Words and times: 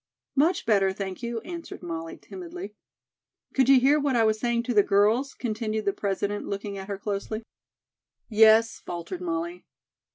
"Much 0.35 0.65
better, 0.65 0.91
thank 0.91 1.21
you," 1.21 1.41
answered 1.41 1.83
Molly, 1.83 2.17
timidly. 2.17 2.73
"Could 3.53 3.69
you 3.69 3.79
hear 3.79 3.99
what 3.99 4.15
I 4.15 4.23
was 4.23 4.39
saying 4.39 4.63
to 4.63 4.73
the 4.73 4.81
girls?" 4.81 5.35
continued 5.35 5.85
the 5.85 5.93
President, 5.93 6.47
looking 6.47 6.75
at 6.75 6.87
her 6.87 6.97
closely. 6.97 7.43
"Yes," 8.27 8.79
faltered 8.79 9.21
Molly. 9.21 9.63